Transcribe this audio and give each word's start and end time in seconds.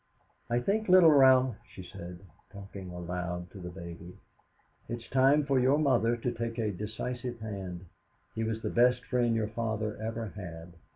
"I 0.49 0.59
think, 0.59 0.89
Little 0.89 1.11
Ralph," 1.11 1.57
she 1.69 1.83
said, 1.83 2.21
talking 2.51 2.89
aloud 2.89 3.51
to 3.51 3.59
the 3.59 3.69
baby, 3.69 4.17
"it's 4.89 5.07
time 5.07 5.45
for 5.45 5.59
your 5.59 5.77
mother 5.77 6.17
to 6.17 6.31
take 6.31 6.57
a 6.57 6.71
decisive 6.71 7.39
hand. 7.39 7.85
He 8.33 8.43
was 8.43 8.63
the 8.63 8.71
best 8.71 9.05
friend 9.05 9.35
your 9.35 9.49
father 9.49 9.95
ever 9.97 10.29
had. 10.35 10.73